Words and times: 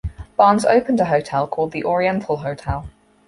Barnes 0.35 0.65
opened 0.65 0.99
a 0.99 1.05
hotel 1.05 1.45
called 1.45 1.73
the 1.73 1.83
Oriental 1.85 2.37
Hotel. 2.37 2.87